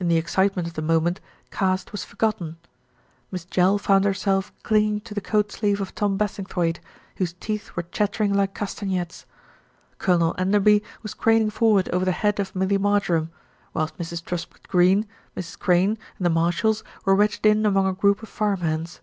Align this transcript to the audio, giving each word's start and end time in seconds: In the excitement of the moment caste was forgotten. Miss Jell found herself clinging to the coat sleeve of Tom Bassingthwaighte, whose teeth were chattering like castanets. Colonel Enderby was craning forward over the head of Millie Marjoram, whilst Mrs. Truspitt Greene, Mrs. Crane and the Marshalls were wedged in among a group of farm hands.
In 0.00 0.08
the 0.08 0.16
excitement 0.16 0.66
of 0.66 0.72
the 0.72 0.80
moment 0.80 1.20
caste 1.50 1.92
was 1.92 2.02
forgotten. 2.02 2.56
Miss 3.30 3.44
Jell 3.44 3.76
found 3.76 4.06
herself 4.06 4.50
clinging 4.62 5.00
to 5.02 5.12
the 5.12 5.20
coat 5.20 5.52
sleeve 5.52 5.82
of 5.82 5.94
Tom 5.94 6.16
Bassingthwaighte, 6.16 6.80
whose 7.16 7.34
teeth 7.34 7.76
were 7.76 7.82
chattering 7.82 8.32
like 8.32 8.54
castanets. 8.54 9.26
Colonel 9.98 10.34
Enderby 10.38 10.82
was 11.02 11.12
craning 11.12 11.50
forward 11.50 11.90
over 11.90 12.06
the 12.06 12.12
head 12.12 12.40
of 12.40 12.56
Millie 12.56 12.78
Marjoram, 12.78 13.30
whilst 13.74 13.98
Mrs. 13.98 14.24
Truspitt 14.24 14.66
Greene, 14.68 15.06
Mrs. 15.36 15.58
Crane 15.58 15.98
and 16.16 16.24
the 16.24 16.30
Marshalls 16.30 16.82
were 17.04 17.14
wedged 17.14 17.44
in 17.44 17.66
among 17.66 17.86
a 17.86 17.92
group 17.92 18.22
of 18.22 18.30
farm 18.30 18.60
hands. 18.62 19.02